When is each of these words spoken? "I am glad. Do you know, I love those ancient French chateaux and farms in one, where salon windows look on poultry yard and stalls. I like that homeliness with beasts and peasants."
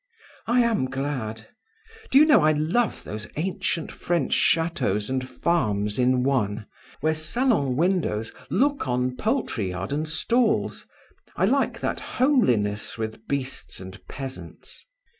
"I 0.47 0.61
am 0.61 0.85
glad. 0.89 1.47
Do 2.09 2.17
you 2.17 2.25
know, 2.25 2.41
I 2.41 2.53
love 2.53 3.03
those 3.03 3.27
ancient 3.35 3.91
French 3.91 4.33
chateaux 4.33 4.99
and 5.07 5.29
farms 5.29 5.99
in 5.99 6.23
one, 6.23 6.65
where 7.01 7.13
salon 7.13 7.75
windows 7.75 8.33
look 8.49 8.87
on 8.87 9.15
poultry 9.15 9.69
yard 9.69 9.93
and 9.93 10.09
stalls. 10.09 10.87
I 11.35 11.45
like 11.45 11.81
that 11.81 11.99
homeliness 11.99 12.97
with 12.97 13.27
beasts 13.27 13.79
and 13.79 14.03
peasants." 14.07 14.85